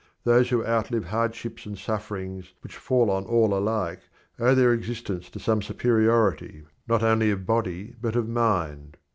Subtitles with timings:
[0.23, 3.99] Those who outlive hardships and sufferings which fall on all alike
[4.39, 8.97] owe their existence to some superiority, not only of body but of mind.